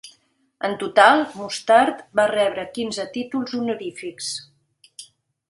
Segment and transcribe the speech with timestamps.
[0.69, 4.33] En total, Mustard va rebre quinze títols honorífics.